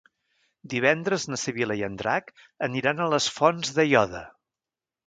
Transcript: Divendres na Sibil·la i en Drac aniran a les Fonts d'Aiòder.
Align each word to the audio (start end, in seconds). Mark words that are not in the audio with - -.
Divendres 0.73 1.27
na 1.33 1.39
Sibil·la 1.41 1.77
i 1.81 1.85
en 1.89 1.99
Drac 2.01 2.35
aniran 2.71 3.05
a 3.05 3.09
les 3.17 3.31
Fonts 3.39 3.77
d'Aiòder. 3.79 4.29